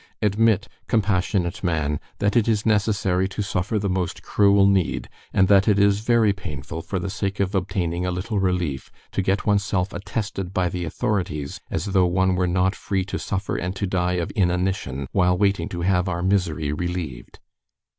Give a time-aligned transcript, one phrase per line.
[0.19, 5.67] Admit, compassionate man, that it is necessary to suffer the most cruel need, and that
[5.67, 9.93] it is very painful, for the sake of obtaining a little relief, to get oneself
[9.93, 14.13] attested by the authorities as though one were not free to suffer and to die
[14.13, 17.37] of inanition while waiting to have our misery relieved.